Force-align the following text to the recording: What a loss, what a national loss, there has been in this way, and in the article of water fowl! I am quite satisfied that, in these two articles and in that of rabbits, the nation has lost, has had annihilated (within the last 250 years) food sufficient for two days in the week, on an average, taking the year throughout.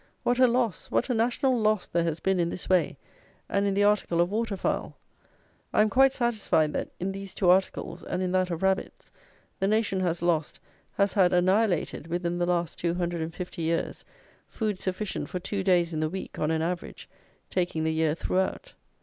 What 0.23 0.39
a 0.39 0.47
loss, 0.47 0.89
what 0.89 1.11
a 1.11 1.13
national 1.13 1.59
loss, 1.59 1.85
there 1.85 2.05
has 2.05 2.19
been 2.19 2.39
in 2.39 2.49
this 2.49 2.67
way, 2.67 2.97
and 3.47 3.67
in 3.67 3.75
the 3.75 3.83
article 3.83 4.19
of 4.19 4.31
water 4.31 4.57
fowl! 4.57 4.97
I 5.73 5.83
am 5.83 5.91
quite 5.91 6.11
satisfied 6.11 6.73
that, 6.73 6.89
in 6.99 7.11
these 7.11 7.35
two 7.35 7.51
articles 7.51 8.03
and 8.03 8.23
in 8.23 8.31
that 8.31 8.49
of 8.49 8.63
rabbits, 8.63 9.11
the 9.59 9.67
nation 9.67 9.99
has 9.99 10.23
lost, 10.23 10.59
has 10.93 11.13
had 11.13 11.33
annihilated 11.33 12.07
(within 12.07 12.39
the 12.39 12.47
last 12.47 12.79
250 12.79 13.61
years) 13.61 14.03
food 14.47 14.79
sufficient 14.79 15.29
for 15.29 15.37
two 15.39 15.63
days 15.63 15.93
in 15.93 15.99
the 15.99 16.09
week, 16.09 16.39
on 16.39 16.49
an 16.49 16.63
average, 16.63 17.07
taking 17.51 17.83
the 17.83 17.93
year 17.93 18.15
throughout. 18.15 18.73